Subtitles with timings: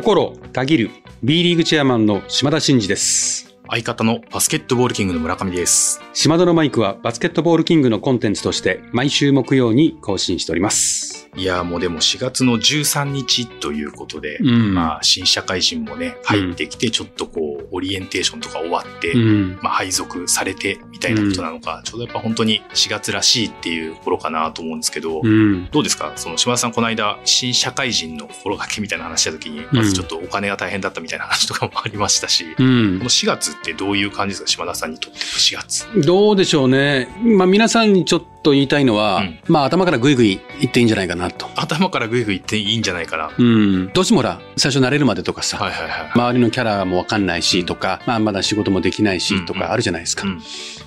[0.00, 0.90] 心たぎる
[1.24, 3.47] B リーグチェアマンの島田真二です。
[3.70, 6.00] 相方のバスケットボールキングの村上です。
[6.14, 11.28] 島田のマイクはバスケットボールキングのコンテンツとして毎週木曜に更新しております。
[11.36, 19.58] いやーもうでも4月の13日ということで、うんまあ新社会人もね、入ってきてちょっとこう、オリエンテーションとか終わって、うん。
[19.62, 25.68] まあ配属されてみたいなことなのか、ちょうどやっぱ本当に4月らしいっていう頃かなと思うんですけど、うん。
[25.70, 26.12] どうですか？
[26.16, 33.04] その島田さんこの間、新社会人の心がけみたいな話した時に、まずちょっとお金が大変だったみたいな話とかもありましたし、こうんの。
[33.04, 34.48] 4月ってどういう感じですか？
[34.48, 35.86] 島田さんにとって4月。
[36.06, 37.08] どうでしょうね。
[37.22, 41.46] まあ皆さんにちょっと言いたいのは、うんまあ頭からグイグイ言っていいんじゃないかなと。
[41.56, 43.30] 頭からグイグイ言っていいんじゃないかな。
[43.36, 43.92] うん。
[43.92, 46.10] どうしてもほら、最初慣れるまでとかさ、はいはいはい。
[46.14, 50.26] 周りのキャラもわかんないしとか、まあまだ仕事もできないしとうんうんかあるじゃないですか。
[50.26, 50.40] うん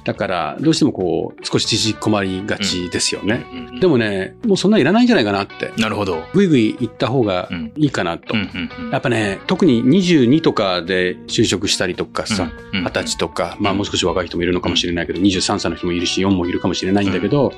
[0.04, 3.45] だから、どうしてもこう、少し縮こまりがちですよね。
[3.52, 5.72] うんうんでもね、もうそんないらないんじゃないかなって。
[5.78, 6.23] なるほど。
[6.34, 8.34] ぐいぐい行った方がうんいいかなと。
[8.34, 17.50] うんうんうんやっぱね、特に22とかで就職したりとかさ、うんうん20歳とか、まあもう少し若い人もいるのかもしれないけど、23歳の人もいるし、4もいるかもしれないんだけど、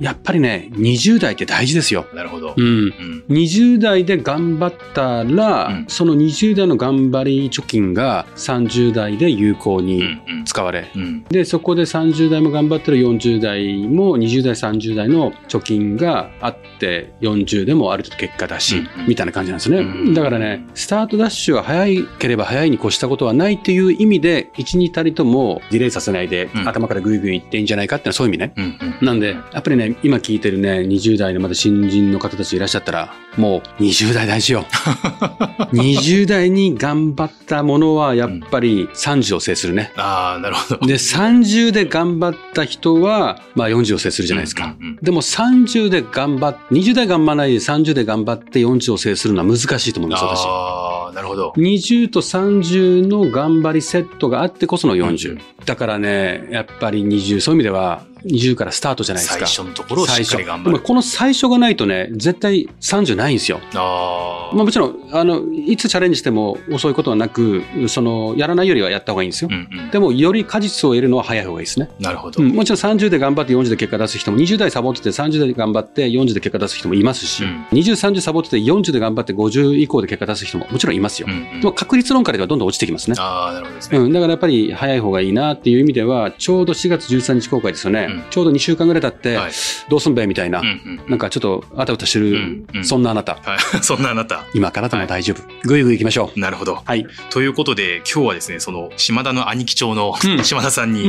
[0.00, 2.06] やっぱりね、20代って大事ですよ。
[2.14, 2.62] なるほどう。
[2.62, 2.64] ん。
[2.64, 10.04] うん20代で頑張ったら、うんその20代の頑張り貯金が30代で有効うにんう
[10.42, 19.78] ん使われ、うんで、そこで30代も頑張ってる40代も20代、30代の貯金があって、40でもある程度結果だし、うんうんみたいな感じなんですね。
[19.78, 21.86] うんだからね、スタートダッシュは早
[22.18, 28.52] ければ早いに越したことはないっていう意味で、1、2たりともディレイさせないで、うん頭からグイグイいっていいんじゃないかっていうのはそういう意味ね。
[28.56, 34.66] うんうんなんで、やっぱりね、今聞いてるね、20代のまだ新人の方たちいらっしゃったら、もう20代大事よ。
[35.72, 39.92] 20代に頑張ったものは、やっぱり30を制するね。
[39.96, 40.86] ああ、なるほど。
[40.86, 44.64] で、30で頑張った人は、まあ40を制するじゃないですか。
[44.64, 50.44] うんうんうんでも30で頑張っ、20代頑張らないで30で頑張って40を制するのは難しいと思います、私。
[50.46, 51.52] ああ、なるほど。
[51.56, 55.32] 20と30の頑張りセットがあってこその40。
[55.32, 59.46] うんだからね、やっぱり20、そういう意味では20からスタートじゃないですか。
[59.46, 60.80] 最初のところをしっかり頑張る。
[60.80, 63.60] この最初がないとね、絶対30ないんですよ。
[63.74, 64.56] ああ。
[64.56, 69.50] まあもちろん、あの、いつチャレンジしても遅いことはなく、その、やらないよりはやった方がいいんですよ。
[69.52, 71.88] うんうんでも、より果実を得るのは早い方がいいですね。
[71.98, 72.42] なるほど。
[72.42, 81.28] うん、もちろん30で頑張って40で結果出す人も、20代サボってて30で頑張って40で結果出す人もいますし、うん20、30サボってて40で頑張って50以降で結果出す人ももちろんいますよ。
[81.30, 83.16] うんうんでも確率論からではどんどん落ちてきますね。
[83.18, 83.98] ああ、なるほどですね。
[83.98, 88.06] うん、だからやっぱり早い方がいいなっていう意味では、ちょうど4月13日公開ですよね。
[88.08, 89.52] うんちょうど2週間ぐらい経って、はい。
[89.88, 93.58] どうすんべみたいな、うんうんなんかちょっとあたふたしてる、うんうんそんなあなた、はい。
[93.82, 94.44] そんなあなた。
[94.54, 95.42] 今からでも大丈夫。
[95.64, 96.40] ぐいぐい行きましょう。
[96.40, 96.82] なるほど。
[96.84, 97.06] はい。
[97.30, 101.08] ということで、今日はですね、その、島田の兄貴長のうん島田さんに、う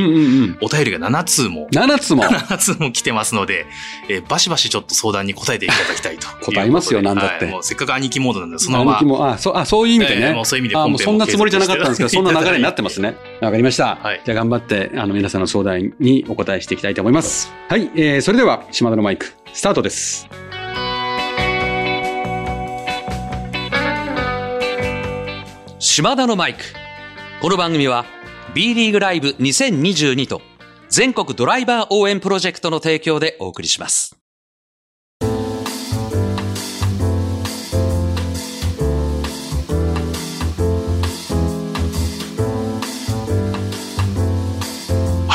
[0.52, 0.58] ん。
[0.60, 2.24] お便りが7通も、7つも。
[2.24, 3.66] 7通 も来てますので、
[4.08, 6.28] えーバシバシちょっと相談に答えていただきたいと。
[6.44, 8.92] 答えますよなんだってはいもうせっかく兄貴モードなんで、そのまま。
[8.92, 10.26] 兄貴も、あ、そう、あ、そういう意味でね。
[10.28, 13.10] えーもうそういう意味でもうそんなつもりじゃなかったんですけど、そんな流れになってますね。
[13.10, 13.16] ね。
[13.40, 13.98] わかりました。
[14.00, 17.52] はいじゃあ頑張って、あの、皆さんの相談にお答えしていきたいと思います。
[17.68, 17.90] はい。
[17.94, 20.26] えー、それでは、島田のマイク、スタートです。
[25.78, 26.60] 島田のマイク。
[27.42, 28.04] この番組は
[28.54, 30.42] B リーグライブ2022と
[30.88, 34.19] 全国ドライバー応援プロジェクトの提供でお送りします。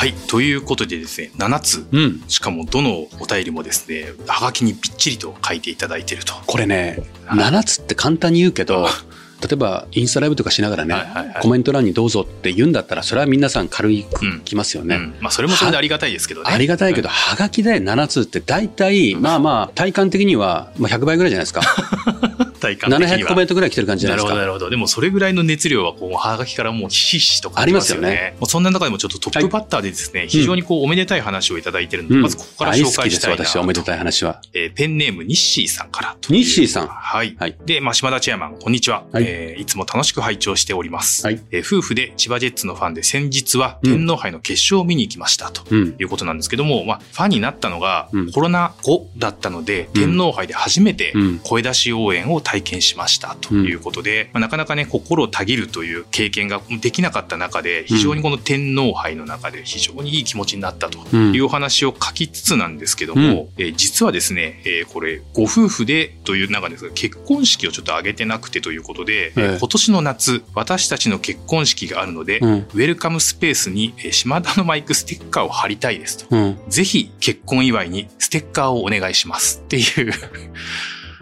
[0.06, 0.14] はい。
[0.14, 1.88] ということでですね、7つ。
[1.92, 2.24] うん。
[2.28, 6.36] しかもどのお便りもですね、はがきにびっちりと書いていただいていると。
[6.46, 8.88] これね、はい7つって簡単に言うけど、
[9.42, 14.96] 例えばインスタライブとかしながらね、はいはいはいコメント欄にどうぞって言うんだったら、それは皆さん軽いくきますよね。
[14.96, 15.16] うん。
[15.22, 16.52] まあ、それもそれでありがたいですけどね。
[16.54, 21.62] ありがたいけど、ははがきで7つって大体、まあまあ、体感的には、まあ100倍ぐらいじゃないですか。
[22.66, 24.54] 体感的には700コメントぐらい来てる感じじゃなるほど、なないですか。
[24.54, 24.70] るほど。
[24.70, 28.36] でも、それぐらいの熱量は、こう、はがきからもう、ひしひしと感じありますよねね。
[28.40, 33.86] もうそんな中でも、ちょっとトップバッターでですね、非常にこう、おめでたい話をいただいてるので、うんまずここから大紹介したいな私はおめでと。
[33.86, 34.42] たい話は。
[34.54, 36.38] えーペンネーム、ニッシーさんからという。
[36.40, 37.36] ニッシーさんはい。
[37.40, 39.04] はいで、まあ、島田チェアマン、こんにちは。
[39.12, 41.26] はいいえーいつも楽しく拝聴しております。
[41.26, 45.64] はいえー夫婦で千葉ジェッツのファンで、先日はうん天皇杯の決勝を見に行きましたと。
[45.70, 45.96] うん。
[46.00, 72.52] いうことなんですけども、まあ、ファンになったのがうんコロナ後だったので、うん天皇杯で初めてうん声出し応援を体験しましたということで、まあ、なかなかね、心たぎるという経験ができなかった中で、非常にこの天皇杯の中で非常にいい気持ちになったとうんいうお話を書きつつなんですけども、えー実はですね、えーこれ、ご夫婦でという中ですが、結婚式をちょっと挙げてなくてということで、え今年の夏、私たちの結婚式があるので、うん。
[72.52, 76.36] ウェルカムスペースにえー島田のマイクステッカーを貼りたいですと。
[76.36, 76.58] うん。
[76.68, 80.14] ぜひ結婚祝いにステッカーをお願いしますっていう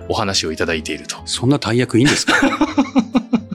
[0.10, 1.18] お話をいただいていると。
[1.26, 2.34] そんな大役いいんですか？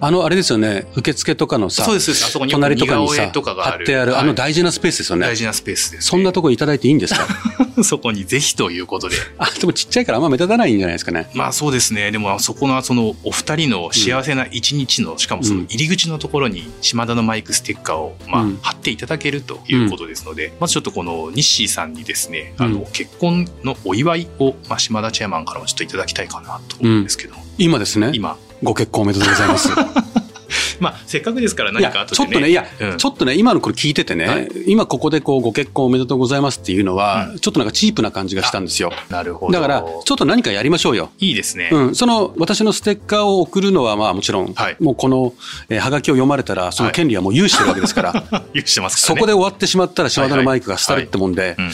[0.00, 5.26] あの、あれですよね、受付とかのさそう、です、あそこに隣とかにさとかがあってある、はいあの大事なスペースですよね。
[5.26, 6.08] 大事なスペースです、ね。
[6.08, 7.26] そんなとこいただいていいんですか？
[7.82, 9.16] そこにぜひということで。
[9.38, 11.28] あ、でもちっちゃいからあんま目立たないんじゃないですかね。
[11.34, 12.10] まあそうですね。
[12.12, 29.68] でもそこのそのお二人の幸せな一日の、しかもその入り口のところに島田のマイクステッカーをまあうん貼っていただけるということですので、まずちょっとこのニッシーさんにですね、あうんの結婚のお祝いをまあ島田チェアマンからもちょっといただきたいかなと思うんですけど、今ですね、今、ご結婚おめでとうございます。
[30.80, 32.16] まあせっかくですからい何かや、後でね。
[32.16, 32.98] ちょっとね、いや、うん。
[32.98, 34.48] ちょっとね、今のこれ聞いててね、はい。
[34.66, 38.92] 今ここでこう、ご結婚おめでとうございますっていうのは、ちょっとなんかチープな感じがしたんですよ。
[39.10, 39.52] なるほど。
[39.52, 41.10] だから、ちょっと何かやりましょうよ。
[41.18, 41.70] いいですね。
[41.72, 44.76] うん、その私のステッカーを送るのはまあもちろん、はい。
[44.80, 45.34] もうこの、
[45.68, 48.12] えー、はがきを読まれたらその権利はもう有してるわけですから、
[48.54, 49.20] 許してますかそらね。
[49.20, 51.72] こで終わってしまったら島田のマイクが廃るってもんで、うんうん。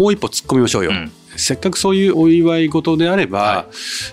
[0.00, 3.66] もう一歩突っ込みましょうよ、うんせっかくそういうお祝い事であれば、は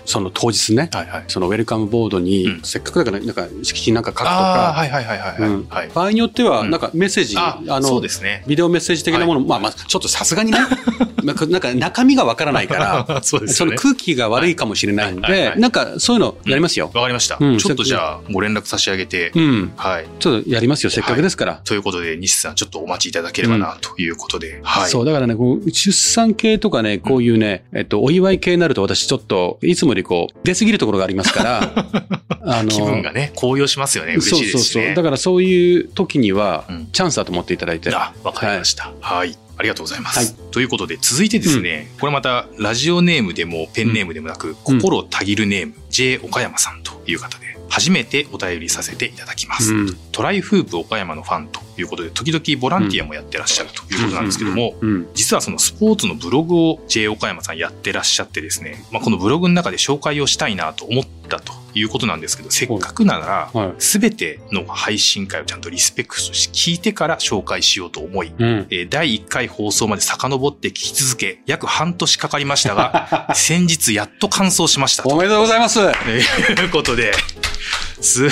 [0.04, 1.24] その当日ね、はいはい。
[1.28, 5.36] そのウェルカムボードに、うんせっかくだからなんか色紙なんか書くとか、はいはいはいはい。
[5.38, 5.88] うんはい。
[5.88, 8.44] 場合によってはうんなんかメッセージ、ああのそうですね。
[8.46, 10.58] ビデオメッセージ的なもの、まあまあちょっとさすがにね
[11.24, 13.76] なんか中身がわからないから そうですよね。
[13.76, 16.90] その空気が悪いかもしれないんはいはいはいでなんかそういうのやりますよ。
[16.92, 17.36] わかりました。
[17.40, 20.06] うんちょっとじゃあ、ご連絡差し上げて、うんはい。
[20.18, 21.60] ちょっとやりますよ、せっかくですから。
[21.64, 24.90] ということで、西さん、ちょっとお待ちいただければな、ということで、はい。
[24.90, 31.72] そう、だからね、こう出産系とかね、こういうね、えっと、お祝い系になると私ちょっと、いつもよりこう、出過ぎるところがありますから、
[32.44, 34.14] あの、気分がね、高揚しますよね。
[34.14, 34.52] 嬉しいですしね。
[34.52, 34.94] そうそうそう。
[34.94, 37.90] だからそういう時にはうん、チャンスだと思っていただいて。
[37.94, 38.92] あ、わかりました。
[39.00, 39.36] はい。
[39.58, 40.18] ありがとうございます。
[40.18, 46.18] はいということで、続いてですね、これまた、ラジオネームでも、ペンネームでもなく、うん心をたぎるネーム、J.
[46.22, 49.74] 岡山さんという方で、初めてお便りさせていただきます。
[49.74, 55.08] うんトライフープ岡山のファンということで、時々ボランティアもやってらっしゃるということなんですけども、うん。
[55.14, 63.74] 実はそのスポーツのブログを J 岡山さんやってらっしゃってですね、まあ、このブログの中で紹介をしたいなと思ったということなんですけど、せっかくなら、はい。
[63.78, 68.66] すべての配信会をちゃんとリスペクトして聞いてから紹介しようと思い、うん。
[68.68, 77.12] えー第1回放送まで遡って聞き続け、約半年かかりましたが、 先日やっと完走しましたとおめでとうございます いうことで、
[78.00, 78.30] す、い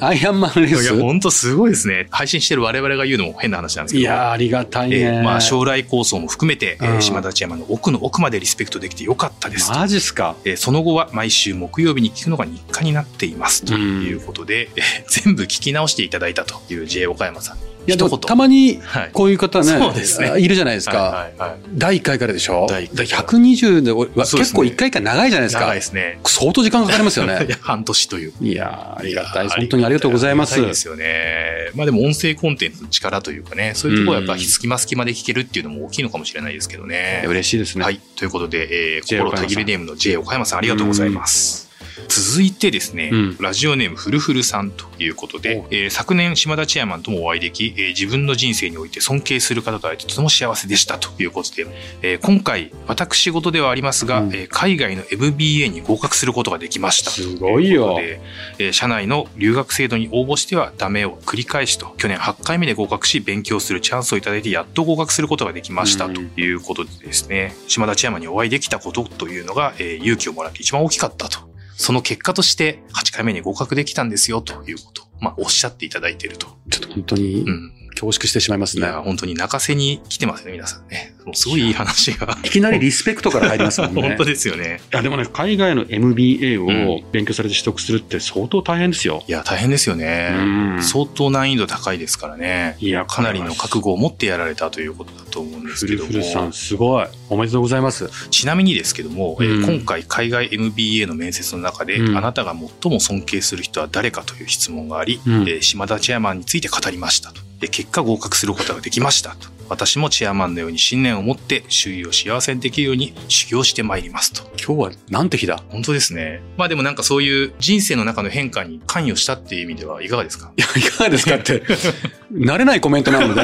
[0.00, 1.00] アイアンマンレーや、ス。
[1.00, 2.06] 本当すごいですね。
[2.10, 4.00] 配信してる我々が言うのも変な話なんですけど。
[4.00, 4.98] いやー、ありがたいね。
[4.98, 9.78] えーまあ、将来構想も含めて、えーうん島田千山の奥の奥までリスペクトできてよかったですと。
[9.78, 10.36] マジっすか？
[10.44, 14.82] えーその後は毎週木曜日に聞くのが日課になっていますということで、えー
[15.24, 18.18] 全部聞き直していただいたという J 岡山さんにいや、でも。
[18.18, 20.98] たまにはいこういう方ね、そうですねあいるじゃないですか。
[20.98, 22.66] はいはいはい第1回からでしょ？
[22.68, 23.92] 第一回だから120で、
[24.22, 25.74] 結構1回から長いじゃないですか長い。
[25.76, 26.18] ですね。
[26.26, 27.34] 相当時間かかりますよいね。
[27.48, 28.32] や 半年という。
[28.40, 29.46] いやーありがたい。
[29.46, 30.60] や本当にありがとうございます。
[30.60, 31.70] ですよね。
[31.74, 37.24] まあでも音声コンテンツの力というかね、そういうところはやっぱ隙間隙間で聞けるっていうのも大きいのかもしれないですけどね。
[37.26, 37.84] 嬉しいですね。
[37.84, 38.00] はい。
[38.16, 41.71] ということで、えー、心たぎりネームの J 岡山さんありがとうございます。
[42.08, 51.66] 続いてですね、うんラジオネームフルフルさんということで、えー昨年島田チェアマンともお会いでき、えー自分の人生において尊敬する方と会えてとても幸せでしたということで、
[52.02, 57.10] えー今回私事ではありますが、うんえー海外の MBA に合格することができました。
[57.10, 58.20] すごいよで
[58.58, 71.51] えー社内の留学制度に応募してはダメを繰り返しと、去年8回目で合格し、勉強するチャンスをいただいて、やっと合格することができましたうんということでですね、島田千山にお会いできたことというのが、えー勇気をもらって一番大きかったと。
[71.82, 76.46] その結果として、8回目に合格できたんですよということを、まあ、おっしゃっていただいていると。
[76.70, 77.81] ちょっと本当にうん。
[77.94, 78.82] 恐縮してしまいますね。
[78.82, 81.14] いや、本当に泣かせに来てますね、皆さんね。
[81.24, 82.36] もうすごいいい話が。
[82.42, 84.02] いきなりリスペクトから入りますもんね。
[84.08, 84.80] 本当ですよね。
[84.92, 89.22] いやでもね、海外の MBA うを勉強されて取得するって相当大変ですよ。
[89.28, 90.30] いや、大変ですようね。
[90.78, 92.76] ん相当難易度高いですからね。
[92.80, 96.10] いや、かなりの覚悟を持ってやられたということだと思うんですけども。
[96.10, 97.06] フルさん、すごい。
[97.28, 98.10] おめでとうございます。
[98.30, 107.40] ちなみにですけども、えーうん今回海外 MBA の面接の中で、うんあなたが最も尊敬する人は誰かという質問があり、うんえー島田チェアマンについて語りましたと。
[107.62, 109.48] で結果合格することができましたと。
[109.68, 114.42] 私もチェアマンのように信念を持って周囲を幸せにできるように修行してまいりますと。
[114.62, 115.62] 今日はなんて日だ？
[115.70, 116.42] 本当ですね。
[116.58, 120.52] まあでもなんかそういう人生の中の変化に関与したっていう意味ではいかがですか？
[120.56, 121.62] いや、いかがですかって、
[122.34, 123.40] 慣れないコメントなので、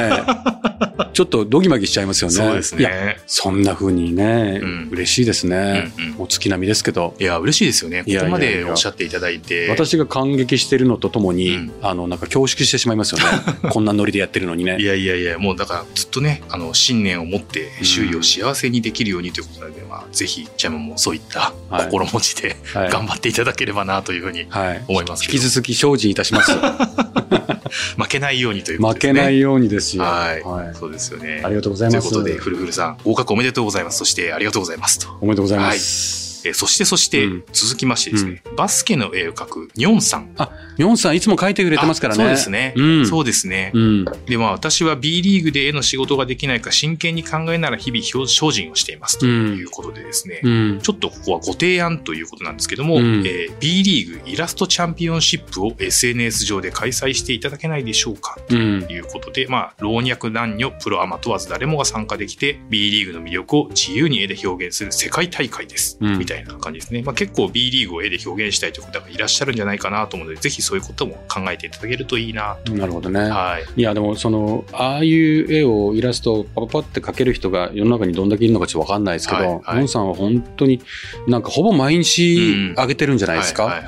[1.13, 2.35] ちょっとドギマギしちゃいますよね。
[2.35, 3.17] そうですいや、ね。
[3.27, 5.91] そんな風にね、うん嬉しいですね。
[5.97, 7.15] うんうんお月並みですけど。
[7.19, 8.03] いや、嬉しいですよね。
[8.03, 9.69] こいやいやいやこまでおっしゃっていただいて。
[9.69, 13.25] 私が感激してるのとともに、うんあの、なんか恐縮してしまいますよね。
[13.71, 14.77] こんなノリでやってるのにね。
[14.79, 22.89] いやいやいや、もうだからずっとね、あの、信念を持って周囲を幸せにできるようにということなので、まあ、ぜひ、ジャムもそういったはい心持ちで、はい。
[22.89, 24.83] 頑張っていただければなというふうにはい。
[24.87, 26.51] 思いますけど、引き続き精進いたします。
[27.97, 29.13] 負けないようにということ負ですね。
[29.13, 30.03] けないようにですよ。
[30.03, 31.41] はい、はいそうですよね。
[31.43, 32.09] ありがとうございます。
[32.09, 33.97] ということで、フルフルさん、合格おめでとうございます。
[33.97, 35.07] そして、ありがとうございますと。
[35.21, 36.28] おめでとうございます。
[36.45, 40.35] えーそしてそしてうん続きましてですね、バスケの絵を描くニョンさん。
[40.77, 42.23] ヨンさんいつも書いてくれてますからね。
[42.23, 42.73] あそうですね。
[42.75, 43.07] うん。
[43.07, 43.71] そうですね。
[43.73, 44.05] うん。
[44.25, 50.41] で、まあ私は B リーグで絵の仕事ができないか真剣に考えながら日々表精進をしていますということでですね。
[50.43, 50.79] うん。
[50.81, 58.93] ちょっとここはご提案ということなんですけども、うんえー B リーグイラストチャンピオンシップを SNS 上で開催していただけないでしょうかうんと。
[58.93, 65.97] いうことで、まあ、老若男女、プロアマ問わず誰もが参加できて、B リーグの魅力を自由に絵で表現する世界大会です。
[66.29, 67.01] たいな感じですね。
[67.01, 72.73] まあ、結構 B リーグを絵で表現したいという方がいらっしゃるんじゃないかなと思うので、ぜひそういうことも考えていただけるといいなと。
[72.73, 73.19] なるほどね。
[73.19, 73.79] はい。
[73.79, 80.81] いや、でも、その、ああいう絵を、イラストをパパパって描ける人が世の中にどんだけいるのかちょっとわかんないですけど、はいはいさんは本当に
[81.27, 83.81] なんかほぼ毎日うん上げてるんじゃないですか？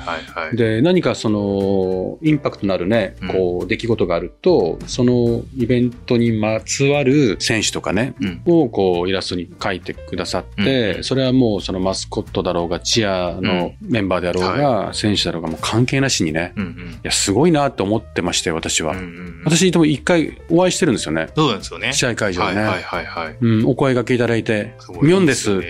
[0.54, 8.42] で、何かその、インパクトのあるねうん、こう、出来事があると、そのイベントにまつわる選手とかね、うん。
[8.46, 18.92] をこうイラストに描いてくださって、うんそれはもうそのマスコットだろうが、チアのメンバーであろうが、選手だろうが、もう関係なしにね、うんうんいや、すごいなって思ってましたよ、私は。
[18.92, 19.42] うんうんうん。
[19.44, 21.28] 私、でも一回お会いしてるんですよね。
[21.34, 21.92] そうなんですよね。
[21.92, 22.62] 試合会場でね。
[22.62, 23.36] はいはいはいはい。
[23.40, 25.60] うん、お声掛けいただいて、ミョンです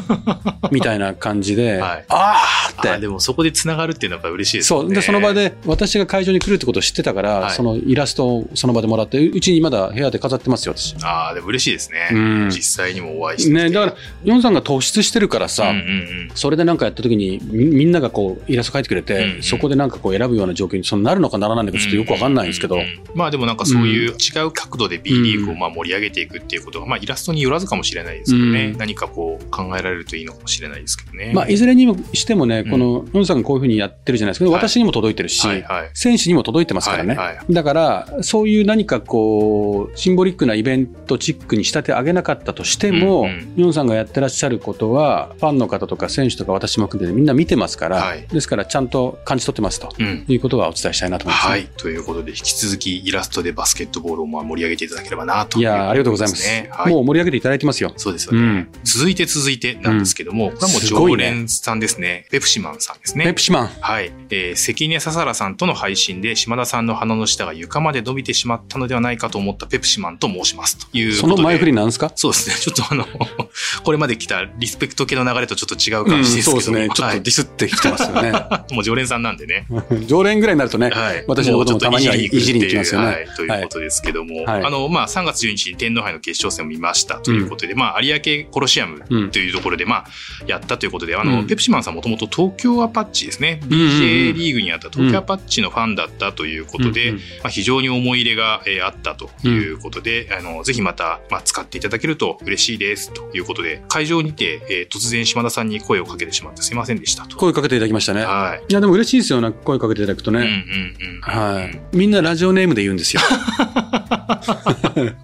[0.70, 2.88] みたいな感じで、はいあーって。
[2.90, 4.86] あでもそこで繋がるっていうのはやっぱ嬉しいですよね。
[4.86, 4.94] そう。
[4.94, 10.96] で、その場で、私が会場に来るってことを知ってたから、はいそのイラストをその場でもらって、ううちにまだ部屋で飾ってますよ、私。
[11.02, 12.08] ああ、でも嬉しいですね。
[12.12, 13.50] うん実際にもお会いして。
[13.50, 16.01] ね、だから、ヨンさんが突出してるからさ、うんうんうん。
[16.34, 19.42] それでなんかやった時にみみんながこうイラスト描いてくれて、うんうん。
[19.42, 23.00] そこでなんかこう選ぶような状況にそのなるのかならないのかちょっとよくわかんないんですけど、うううん。
[23.14, 28.78] まあでもなんかそういう違う角度で B リーグをまあ盛り上げていくっていうことが、まあイラストによらずかもしれないですけどね、うん。
[28.78, 31.32] 何かこう考えられるといいのかもしれないですけどね。
[31.34, 32.70] まあいずれにもしてもね、うん。
[32.70, 34.54] このヨンさんがこういうふうにやってるじゃないですか、はい。
[34.54, 35.90] 私にも届いてるし、はいはい。
[35.94, 37.14] 選手にも届いてますからね。
[37.14, 43.54] はいはだから、そういう何かこう、シンボリックなイベントチックに仕立て上げなかったとしても、うんうん。
[43.56, 50.24] ヨンさんがやってらっしゃることは、ファンの方とか選手とか私も含めてみんな見てますから、はいですからちゃんと感じ取ってますとうん。
[50.28, 51.66] いうことはお伝えしたいなと思います、はい。
[51.76, 56.46] ということで、引き続きイラストでバスケットボールをまあ盛り上げていただければなといやーありがとうございます。
[56.48, 56.68] ね。
[56.72, 56.92] はい。
[56.92, 57.92] もう盛り上げていただいてますよ。
[57.96, 58.38] そうですよね。
[58.38, 62.26] うん続いて続いてなんですけども、これはもう常連さんですね。
[62.30, 63.24] ペプシマンさんですね。
[63.24, 63.66] ペプシマン。
[63.80, 64.12] はい。
[64.30, 71.12] えー関根笹原さんとの配信で島田さんの鼻の下が床まで伸びてしまったのではないかと思ったペプシマンと申しますという。
[71.12, 72.12] その前振りなんですか？
[72.14, 72.56] そうですね。
[72.56, 73.06] ちょっとあの、
[73.84, 76.94] これまで来たリスペクト系の流れとちょっと違う感じですけど、そうですね。
[76.94, 78.32] ちょっはいとディスってきてますよね。
[78.72, 79.66] もう常連さんなんでね。
[80.06, 81.24] 常連ぐらいになるとね、はい。
[81.26, 83.06] 私のこともたまにはいじりに来ますよね。
[83.06, 83.26] はい。
[83.36, 84.64] ということですけども、はい。
[84.64, 89.30] あの、まあ、3月12日に天皇杯の決勝戦を見ましたということで、まあ、有明コロシアムうん。
[89.30, 90.04] というところで、まあ、
[90.46, 91.46] やったということで、あの、うん。
[91.46, 93.72] ペプシマンさんもともと東京アパッチですね、うん。
[93.74, 97.16] うんうん BJ リーグにあった東京アパッチのファンだったということで、うん。
[97.16, 97.20] うん。
[97.20, 107.36] まあ、非常に思い入れが、えーあったということで、あの、ぜひまた、まあ、使っていただけると嬉しいですということで、会場にて、えー突然島田さんに声をかけてしまってすいませんでしたと。
[107.36, 108.24] 声かけていただきましたね。
[108.24, 108.64] はい。
[108.68, 109.52] いや、でも嬉しいですよね。
[109.64, 110.64] 声かけていただくとうんうんね。
[111.00, 111.20] うん。
[111.20, 111.80] はい。
[111.92, 113.22] みんなラジオネームで言うんですよ。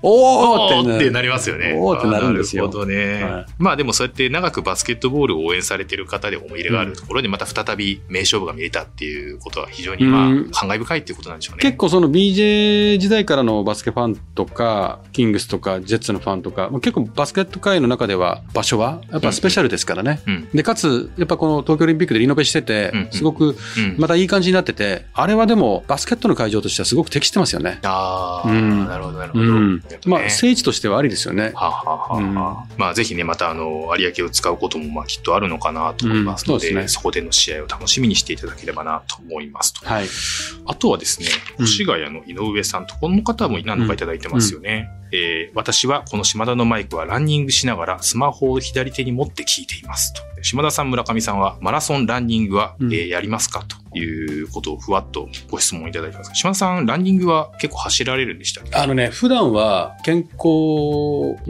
[0.03, 1.75] おーってねおーってなりますよね。
[1.77, 3.23] おーってなるんですよなるほどね。
[3.25, 11.63] はいまあでもそうやって長くバスケットボールを応援されてる方で思い入れがあるところでまた再び名勝負が見れたっていうことは非常にまあうん感慨深いっていうことなんでしょうね。
[11.63, 20.21] 結構その BJ 時代からのバスケファンとか、キングスとか、ジェッツのファンとか、まあ結構バスケット界の中では場所はやっぱスペシャルですからね。
[20.27, 20.38] うん。
[20.55, 23.97] で、かつ、やっぱこの東京オリンピックでリノベしててすごくうん。
[23.99, 27.79] またいい感じになってて、あれはでもバスケットの会場としてはすごく適してますよね。
[27.83, 29.45] ああ、うんなるほどなるほど。
[29.45, 29.83] うん。
[30.07, 31.53] まあ、ね聖地としてはありですよね。
[31.55, 39.87] はあはあはまあぜひね、またあの、有明を使うこともまあきっとあるのかなと思いますので、うんそこでの試合を楽しみにしていただければなと思いますと。
[39.87, 40.07] はい。
[40.67, 41.27] あとはですね、
[41.59, 44.89] うん越谷の井上さんと、この方も何度かいただいてますよね。
[45.13, 50.23] えー私はこの島田のマイクはランニングしながらスマホを左手に持って聞いていますと。
[50.41, 56.31] 島田さん、村上さんはマラソン、ランニングは、うんえーやりますかということをふわっとご質問いただいてます。
[56.35, 58.77] 島田さん、ランニングは結構走られるんでしたっけ？
[58.77, 60.39] あのね、普段は健康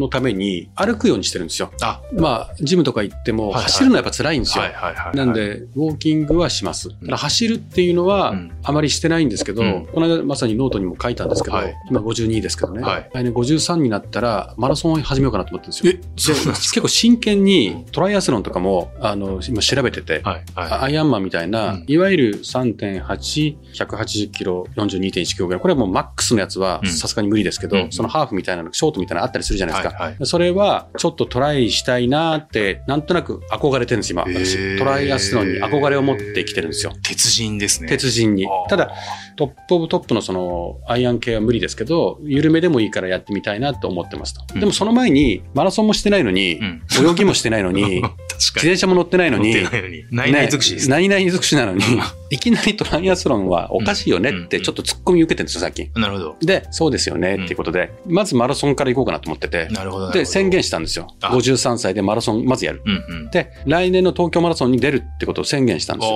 [0.01, 1.71] のために歩くようにしてるんですよ。
[1.83, 4.65] あ、まあ、ジムとか行っても走るのはやっぱ辛いんですよ。
[4.65, 5.17] はいはいはいはい。
[5.17, 6.89] なん、で、ウォーキングはします。
[6.89, 16.37] だから走るっていうのはうんあまりしてないんですけど、うんこの間まさにノートにも書いたんですけど、はい今52ですけどね、はい来年53になったらマラソンを始めようかなと思ってるんですよ。
[16.53, 25.63] 結構真剣にトライアスロンとかもあの今調べてて、はいはアイアンマンみたいな、うんいわゆる3.8、180キロ、42.1キロぐらい。
[25.63, 29.71] これはもうマックスのやつはうんさすがに無理ですけど、うんそのハーフみたいなの、ショートみたいなのあったりするじゃい。
[29.71, 30.03] ないですか。
[30.03, 34.23] はいはいそれはちょっとトライしたいなって、なんとなく憧れてるんです、今。
[34.25, 36.93] 私トライアスロンに憧れを持ってきてるんですよ。
[37.03, 37.89] 鉄人ですね。
[37.89, 38.47] 鉄人に。
[38.69, 38.91] ただ、
[39.37, 44.41] top of top のそのアイアン系は無理ですけど、緩めでもいいからやってみたいなと思ってますと。
[44.55, 46.83] うんでもその前に、マラソンもしてないのにう、ん。
[47.11, 48.03] 泳ぎもしてないの に、
[48.39, 50.05] 自転車も乗ってないのに、乗ってないのに。
[50.11, 50.97] ないない尽くしですね。
[50.97, 51.83] ないない尽くしなのに、
[52.31, 55.91] いきなりトライアスロンはおかしいよねってちょっと突っ込み受けてるんですよ、最近。
[55.95, 56.37] なるほど。
[56.41, 60.11] で、そうですよねっていうことで、まずマラソンから行こうかなと思ってて、なるほど。
[60.13, 61.09] で、宣言ししたんですよ。
[61.21, 62.83] あ53歳でマラソンまずやる。
[62.85, 63.31] うんうん。
[63.31, 66.07] で、来年の東京マラソンに出るってことを宣言したんで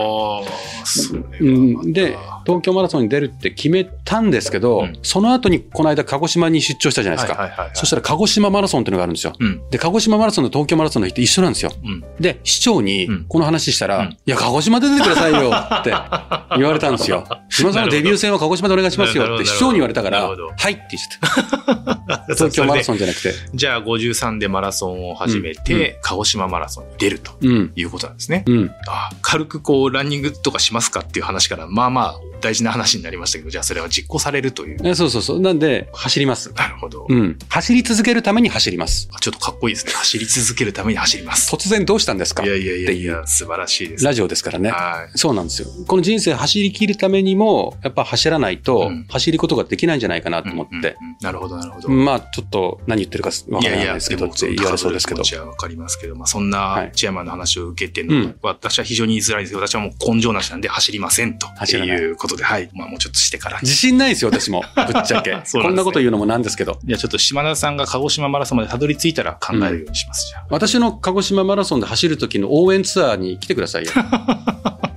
[0.85, 1.25] すよ。
[1.93, 2.17] で、
[2.47, 7.41] 東京マラソンに出るって決めたんですけど、うんその後にこの間鹿児島に出張したじゃないですか。
[7.41, 7.77] はいはいはいはい。
[7.77, 9.33] そしたら鹿児島マラソンっていうのがあるんですよ。
[9.39, 9.63] うん。
[9.71, 11.73] で、鹿児島マラソンと東京マラソンの日って一緒なんですよ。
[11.83, 12.05] うん。
[12.21, 15.93] で、市長にうんこの話したら、うんいや、鹿児島で出てくださいよって
[16.57, 17.27] 言われたんですよ。
[17.49, 22.25] 島さんのデビュー戦は鹿児島でお願いしますよって市長に言われたから、はいって言っちゃった。
[22.35, 23.33] 東京マラソンじゃなくて。
[23.55, 27.73] じゃあ53でマラソンを始めて、鹿児島マラソンに出るとうん。
[27.75, 28.45] いうことなんですね。
[28.47, 28.71] うん。
[28.89, 34.79] あ軽くこうランニングとかしますかっていう話から、まあまあ大事な話になりましたけど、じゃあそれは実行されるという。
[34.85, 35.41] えそうそうそう。
[35.41, 36.53] なんで、走ります。
[36.57, 37.07] なるほど。
[37.09, 37.39] うん。
[37.49, 39.09] 走り続けるために走ります。
[39.21, 39.93] ちょっとかっこいいですね。
[39.93, 41.55] 走り続けるために走ります。
[41.55, 42.43] 突然どうしたんですか？
[42.45, 44.05] いやいやいやいや、素晴らしいです。
[44.05, 44.71] ラジオですからね。
[44.71, 45.19] はい。
[45.19, 45.69] そうなんですよ。
[45.93, 50.75] この人生走り切るためにも、やっぱ走らないとうん、走ることができないんじゃないかなと思って。
[50.75, 51.89] うんうんうんなるほど、なるほど。
[51.89, 62.71] まあ、ちょっと何言ってるかわからないいやいや、ですけど、もって言われそうですけどわかりますけど、まあそんはないチェアマンの話を受けての、うん私は非常に言いづらいんですけど、私はもう根性なしなんで走りませんと走らないいうことで、はい。
[62.73, 63.61] まあもうちょっとしてから。
[63.61, 64.65] 自信ないですよ、私も。
[64.75, 65.31] ぶっちゃけ。
[65.37, 66.79] ねこんなこと言うのもなんですけど。
[66.83, 70.47] じゃあちょっと島田さんが鹿児島マラソンまでたどり着いたら考えるようにします、じゃあ。
[70.49, 73.93] 私の鹿児島マラソンで走る時の応援ツアーに来てくださいよ。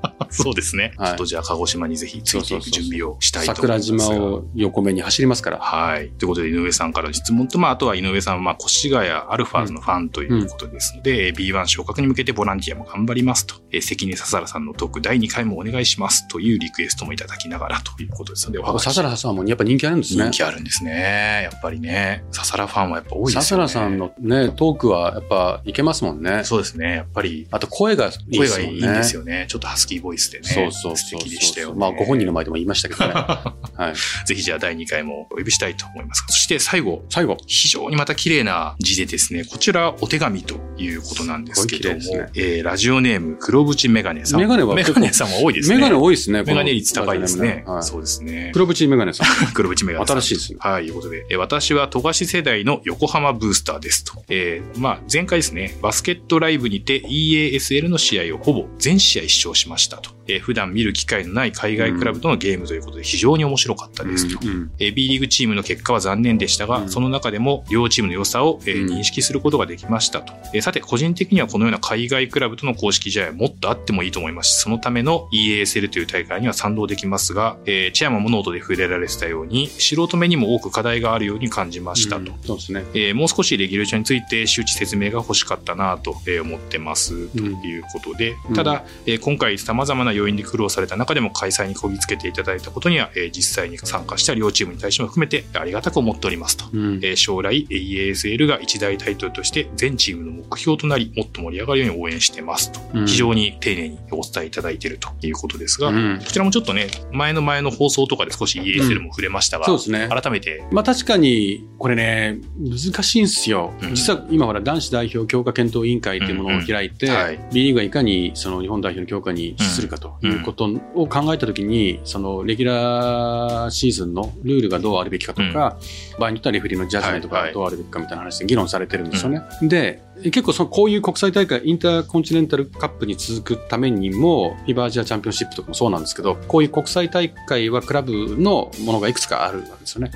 [0.45, 0.93] そうですね。
[0.97, 4.15] はいちょっとじゃあ鹿児島にぜひついていく準備をしたいと思い桜ますが。
[4.15, 5.59] 島を横目に走りますから。
[5.59, 6.09] はい。
[6.17, 20.31] ということで、井上さんからの質問と、まあ、あとは井上さんは、まあ、越谷アルファーズのファンということですので、えー B1 昇格に向けてボランティアも頑張りますと、えー関根笹原さんのトーク第2回もお願いしますというリクエストもいただきながらということですので、笹原さんもやっぱ人気あるんですね人。
[20.31, 21.41] 気あるんですね。
[21.43, 22.23] やっぱりね。
[22.31, 23.57] 笹原ファンはやっぱ多いですね。
[23.57, 26.43] 原さんのね、トークはやっぱいけますもんね。
[26.43, 26.95] そうですね。
[26.95, 28.37] やっぱり、あと声がいいですね。
[28.37, 29.45] 声がいいんですよね。
[29.47, 30.47] ちょっとハスキーボイスでね。
[30.47, 31.79] そうそうそう素敵でしたよ、ね。
[31.79, 33.13] まあ、ご本人の前でも言いましたけどね。
[33.75, 34.27] はい。
[34.27, 36.23] ぜひじゃあ第2回もお呼びしたいと思います。
[36.27, 37.37] そして最後、最後。
[37.47, 44.39] 非常にまた綺麗な字でですね、こちらお手紙ということなんですけども、すごい綺麗えーラジオネーム黒縁メガネさん。
[44.39, 45.75] メガネはメガネさんは多いですね。
[45.75, 46.43] メガネ多いですね。
[46.43, 47.63] メガネ率高いですね。
[47.65, 48.51] はいそうですね。
[48.53, 49.27] 黒縁メガネさん。
[49.53, 50.21] 黒縁メガネさん。
[50.21, 54.23] 新しいですねはい、いうことで、えー私は富樫世代の横浜ブースターですと。
[54.29, 60.11] えーまあ、前回ですね、バスケットライブにて EASL の試合をほぼ全試合視聴しましたと。
[60.27, 64.39] えー普段見る機会のない海外クラブとのゲームということで非常に面白かったですと。
[64.45, 66.89] うんえー B リーグチームの結果は残念でしたが、うん。
[66.89, 68.89] その中でも両チームの良さを、えーうん。
[68.99, 82.21] 認識することができましたと、えーさて、個人的にはこのような海外クラブとの公式試合はもっとあってもいいと思いますし、そのための EASL という大会には賛同できますが、えーチェアマンもノートで触れられてたように、素人目にも多く課題があるように感じましたと。
[82.21, 82.37] うん。
[82.45, 82.83] そうですね。
[82.93, 88.55] えーもう少しレギュレーションについて周知説明が欲しかったなとえー思ってますということで、うん。
[88.55, 96.65] ただ、えー今回様々な要因で苦労された中でも開催にこぎつけていただいたことには、えー実際に参加した両チームに対しても含めてありがたく思っておりますと。
[96.71, 96.95] うん。
[97.03, 103.07] えー将来 EASL が一大タイトルとして全チームの目標となりもっと盛り上がるように応援してますと、うん。
[103.07, 106.19] 非常に丁寧にお伝えいただいているということですが、うん。
[106.19, 110.07] こちらもちょっとね前の前の放送とかで少し EASL も触れましたが、そうですね。
[110.09, 110.65] 改めて。
[110.71, 113.73] まあ確かに、これね、難しいんですよ。
[113.81, 113.95] うん。
[113.95, 125.77] 実は今ほら、男子代表強化検討委員会というものを開いて、うんうんはい B リーグがいかにその日本代表の強化に資するかということを考えたときに、そのレギュラーシーズンのルールがどうあるべきかとか、
[126.19, 129.41] 場合によってはレフェリーのジャッジメントがどうあるべきかみたいな話で議論されてるんですよね。
[129.61, 140.11] で、結構そのこういう国際大会、インターコンチネンタルカップに続くためにも、フィバージアチャンピオンシップとかもそうなんですけど、こういう国際大会はクラブのものがいくつかあるわけですよね。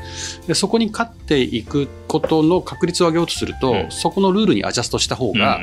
[0.47, 5.59] で、そこに勝っていくことの確率を上げようとすると、うんそこのルールにアジャストした方が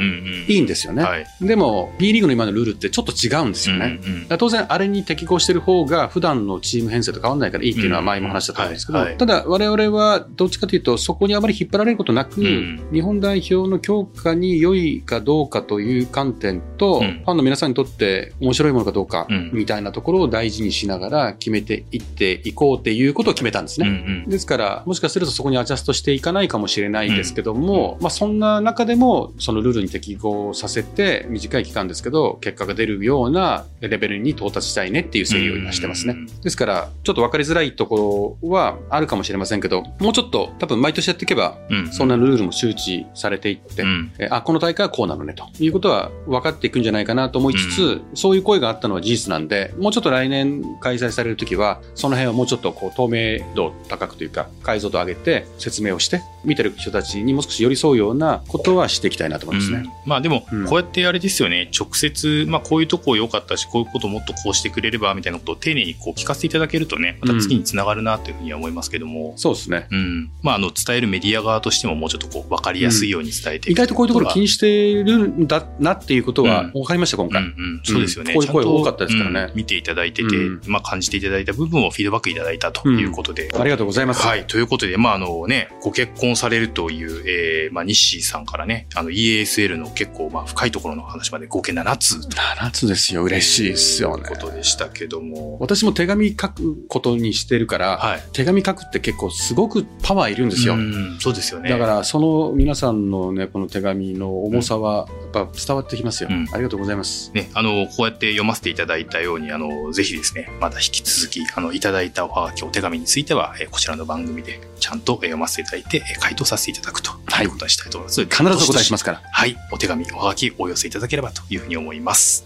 [0.48, 1.02] いいんですよね。
[1.02, 1.26] はい。
[1.40, 3.98] でも、B リーグの今のルールってちょっと違うんですよね。
[4.02, 17.22] うんうん当然、あれに適合してる方が普段のチーム編成と変わらないからいいっていうのは前も話したと思うんですけど、うんはいはいただ我々はどっちかというとそこにあまり引っ張られることなく、うん日本代表の強化に良いかどうかという観点と、うん。
[17.24, 19.50] ファンの皆さんにとって面白いものかどうかうん。
[19.52, 23.88] みたいなところを大事にしながら決めていっていこうっていうことを決めたんですね。
[23.88, 24.30] うんうん。
[24.30, 36.14] ですから、もしかするとそこにアジャストしていかないかもしれないですけども、まあそんな中でも、そのルールに適合させて、短い期間ですけど、結果が出るようなレベルに到達したいねっていう整理を今してますね。
[36.14, 41.92] うんですから、ちょっと分かりづらいところはあるかもしれませんけど、もうちょっと多分毎年やっていけば、うん。
[41.92, 45.46] そんなルールも周知されていって、うんえあ、この大会はこうなのねと。
[45.58, 59.78] いうことは分かっていくんじゃないかなと思いつつ、そういう声があったのは事実なんで、もうちょっと来年開催されるときは、その辺はもうちょっとこう透明度高くというか、解像度上げて説明をして、見てる人たちにもう少し寄り添うようなことはしていきたいなと思いますね。
[59.78, 69.88] うんまあでもうん、こうやってあれですよね、直接、まあこういうとこ良かったし、こういうこともっとこうしてくれればみたいなことを丁寧にこう聞かせていただけるとね、また次につながるなというふうには思いますけども、そうですね。
[69.90, 70.30] うん。
[70.42, 77.42] まああの、伝えるメディア側としてももうちょっとこう、わかりやすいように伝えてい意く外とこういうところ気にしてるんだなっていうことはうん分かりました、今回。
[77.42, 78.32] うんうん、そうですよね。
[78.32, 83.50] うんこういう声多かったですからねうん見ていただいてて、うんまあ感じていただいた部分をフィードバックいただいたということで。
[83.58, 84.22] ありがとうございます。
[84.22, 84.46] はい。
[84.46, 93.24] ということで、まあ、あのね、ご結婚されるという、えー、まあ、西さんからね、あの、EASL の結構、まあ、深いところの話まで合計7つと7つですよ。
[93.24, 94.28] 嬉しいですよねいう。
[94.28, 95.58] ことでしたけども。
[95.60, 98.22] 私も手紙書くことにしてるから、はい。
[98.32, 100.74] 手紙書くって結構すごくパワーいるんですよ。
[100.74, 101.70] うん、そうですよね。
[101.70, 105.08] だからその皆さんのねこの手紙の重さは
[105.46, 106.48] ぱ伝わってきますよ、うん。
[106.52, 107.30] ありがとうございます。
[107.34, 117.46] ね、あの、こうやって読ませていただいたように、あの、ぜひですね、まだ引き続き、あの、いただいたおはがき、お手紙については、えーこちらの番組でちゃんとえー読ませていただいて、えー回答させていただくとい。
[117.46, 118.24] うことにしたいと思います。
[118.24, 119.22] 必ずお答えしますから。
[119.30, 119.56] はい。
[119.72, 122.44] お手紙、おはがきお寄せいただければというふうに思います。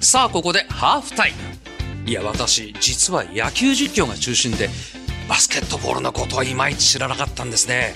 [0.00, 2.10] さあここでハーフタイム。
[2.10, 4.68] いや私実は野球実況が中心で
[5.28, 7.94] バスケットボールのことはいまいち知らなかったんですね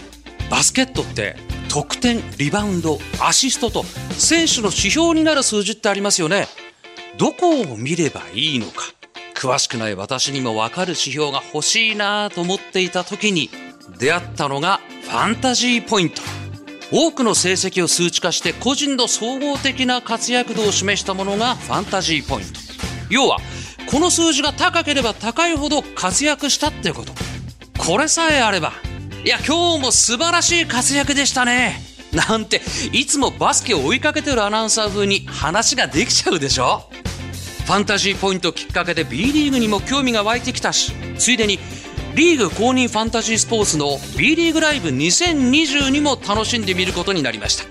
[0.51, 1.37] バスケットって
[1.69, 6.47] 得点リバウンドアシストと選手の指標になる数字ってありますよね。
[7.19, 8.85] どこを見ればいいのか。
[9.35, 13.51] 詳しくない私にも分かる指標が欲しいなと思っていた時に
[13.99, 16.23] 出会ったのがファンタジーポイント。
[16.93, 22.61] 多くの成績を数値化して個人の総合的な活躍度を示したものがファンタジーポイント。
[23.11, 23.39] 要は
[23.91, 27.13] この数字が高ければ高いほど活躍したってこと。
[27.79, 28.73] これさえあれば
[29.27, 31.81] いや今日も素晴らしい活躍でしたね。
[32.13, 32.61] なんて
[32.93, 36.89] いつもバスケを追いかけてるアナウンサー風に話ができちゃうでしょ。
[37.65, 41.59] ファンタジーポイントきっかけで B リーグにも興味が湧いてきたしついでに
[42.15, 47.65] リーグ公認ファンタジースポーツの B リーグライブ2022も楽しんでみることになりました。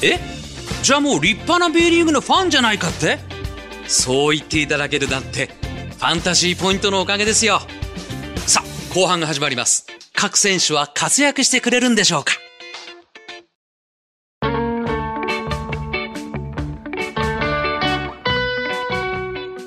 [0.00, 0.18] え？
[0.82, 3.18] じゃあもう立派な B リーグのファンじゃないかって？
[3.86, 5.50] そう言っていただけるなんて
[5.98, 7.60] ファンタジーポイントのおかげですよ。
[8.94, 9.86] 後半が始まります。
[10.14, 12.32] 各選手は活躍してくれるんでしょうか？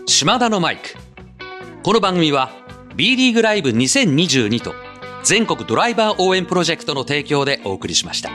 [0.07, 0.95] 島田のマイク。
[1.83, 2.51] この番組は
[2.95, 4.73] B リーグライブ2022と
[5.23, 8.31] 全国ドライバー応援プロジェクトの提供でお送りしました。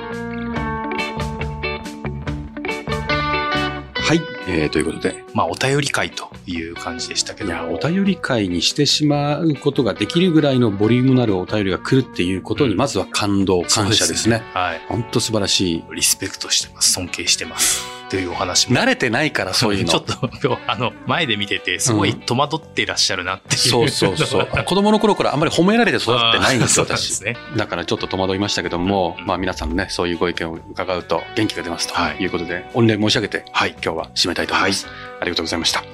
[4.06, 7.70] はい、えー、ということでまあ、お便り会という感じでしたけども。
[7.70, 14.44] いやお便り会にしてしまうことができるぐらいのボリュームのあるお便りが来るっていうことにまずは感動、感謝ですね。
[14.54, 14.80] はい。
[14.88, 16.92] 本当素晴らしいリスペクトしてます。
[16.92, 17.95] 尊敬してます。
[18.08, 18.78] というお話も。
[18.78, 23.58] 慣れてないからそういうのちょっと、今日、あの、前で見てて、すごい戸惑ってらっしゃるなっていう。
[23.58, 27.36] そうそうそう 子供の頃からあんまり褒められて育ってないんですよね。
[27.56, 34.86] だからちょっと戸惑いましたけども、うんまあ皆さんのね、そういうご意見を伺うと元気が出ますとはいいうことで、御礼申し上げて、はい、今日は締めたいと思います。
[35.20, 35.84] ありがとうございました。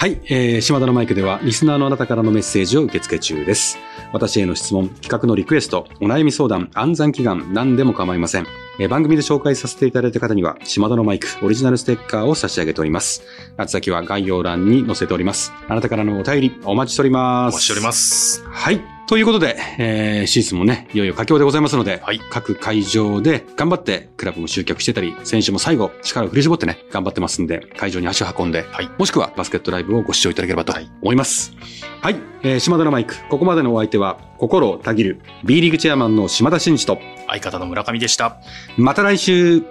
[0.00, 3.76] はい、えー、島田のマイクでは、リスナーのあなたからのメッセージを受け付け中です。
[4.14, 8.46] 私への質問、企画のリクエスト、お悩み相談、暗算祈願、何でも構いません。
[8.78, 13.24] えー番組で紹介させていただいた方には、島田のマイク、オリジナルステッカーを差し上げております。
[13.58, 15.52] 宛先は概要欄に載せております。
[15.68, 17.52] あなたからのお便り、お待ちしております。
[17.52, 18.42] お待ちしております。
[18.46, 18.99] はい。
[19.10, 31.56] ということで、えー、シーズンもね、いよいよ佳境でございますので、はい各会場で頑張ってクラブも集客してたり、選手も最後力を振り絞ってね、頑張ってますんで、会場に足を運んで、はいもしくはバスケットライブをご視聴いただければと思います。
[32.00, 32.20] はい。
[32.44, 38.36] えー、島田のマイク、ここまでのお相手は、心をたぎる B リーグチェアマンの島田真二と、相方の村上でした。
[38.76, 39.64] また来週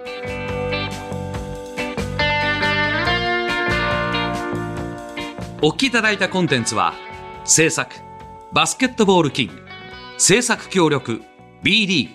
[5.62, 6.92] お聞きいただいたコンテンツは
[7.46, 8.09] 制作
[8.52, 9.52] バスケットボールキング。
[10.18, 11.22] 制作協力
[11.62, 12.14] B リーグ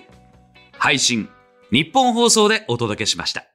[0.77, 1.29] 配信
[1.71, 3.45] 日本放送でお届けしました。